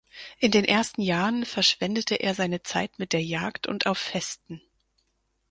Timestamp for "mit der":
2.97-3.21